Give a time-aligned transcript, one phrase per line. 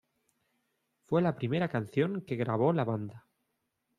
[1.05, 3.27] Fue la primera canción que grabó la banda.